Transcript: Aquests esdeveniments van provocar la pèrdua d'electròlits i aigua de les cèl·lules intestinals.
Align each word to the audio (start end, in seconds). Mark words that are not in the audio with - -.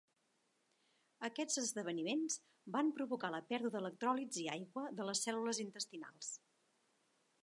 Aquests 1.27 1.59
esdeveniments 1.61 2.37
van 2.77 2.89
provocar 3.01 3.31
la 3.35 3.43
pèrdua 3.51 3.73
d'electròlits 3.75 4.39
i 4.45 4.49
aigua 4.55 4.87
de 5.01 5.05
les 5.11 5.25
cèl·lules 5.27 5.61
intestinals. 5.67 6.33